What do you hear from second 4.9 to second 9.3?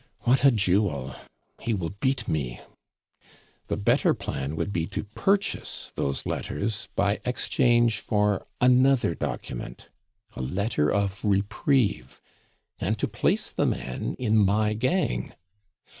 purchase those letters by exchange for another